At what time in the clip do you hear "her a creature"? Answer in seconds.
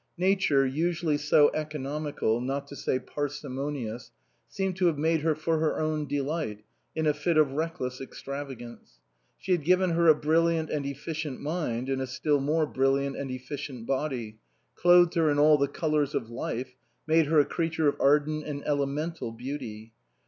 17.27-17.87